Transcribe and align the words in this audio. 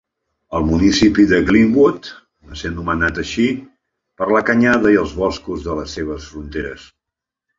El 0.59 0.63
municipi 0.67 1.25
de 1.31 1.37
Glenwood 1.49 2.07
va 2.53 2.57
ser 2.61 2.71
anomenada 2.71 3.21
així 3.25 3.45
per 4.21 4.31
la 4.37 4.43
canyada 4.49 4.93
i 4.95 4.99
els 5.03 5.15
boscos 5.19 5.67
de 5.69 5.75
les 5.81 5.93
seves 5.99 6.33
fronteres. 6.33 6.87